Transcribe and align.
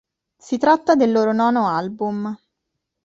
Si 0.39 0.57
tratta 0.57 0.95
del 0.95 1.11
loro 1.11 1.31
nono 1.31 1.67
album. 1.67 2.35